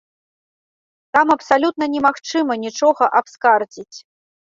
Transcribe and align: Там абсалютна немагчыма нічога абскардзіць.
Там 1.17 1.27
абсалютна 1.37 1.85
немагчыма 1.93 2.53
нічога 2.65 3.13
абскардзіць. 3.23 3.97